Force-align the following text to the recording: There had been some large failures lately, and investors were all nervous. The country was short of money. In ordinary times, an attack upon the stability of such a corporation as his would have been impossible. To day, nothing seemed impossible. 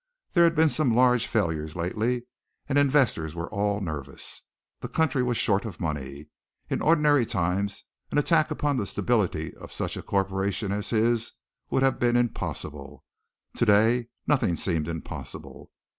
There 0.33 0.45
had 0.45 0.55
been 0.55 0.67
some 0.69 0.95
large 0.95 1.27
failures 1.27 1.75
lately, 1.75 2.23
and 2.67 2.79
investors 2.79 3.35
were 3.35 3.51
all 3.51 3.81
nervous. 3.81 4.41
The 4.79 4.87
country 4.89 5.21
was 5.21 5.37
short 5.37 5.63
of 5.63 5.79
money. 5.79 6.25
In 6.71 6.81
ordinary 6.81 7.23
times, 7.23 7.83
an 8.09 8.17
attack 8.17 8.49
upon 8.49 8.77
the 8.77 8.87
stability 8.87 9.53
of 9.57 9.71
such 9.71 9.95
a 9.95 10.01
corporation 10.01 10.71
as 10.71 10.89
his 10.89 11.33
would 11.69 11.83
have 11.83 11.99
been 11.99 12.17
impossible. 12.17 13.03
To 13.57 13.63
day, 13.67 14.07
nothing 14.25 14.55
seemed 14.55 14.87
impossible. 14.87 15.69